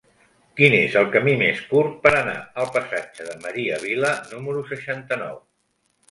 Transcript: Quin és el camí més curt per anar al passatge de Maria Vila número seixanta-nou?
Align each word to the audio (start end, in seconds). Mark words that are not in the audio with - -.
Quin 0.59 0.75
és 0.75 0.93
el 1.01 1.09
camí 1.15 1.33
més 1.41 1.59
curt 1.73 1.91
per 2.07 2.11
anar 2.19 2.37
al 2.63 2.71
passatge 2.77 3.27
de 3.27 3.35
Maria 3.43 3.77
Vila 3.83 4.11
número 4.31 4.63
seixanta-nou? 4.71 5.37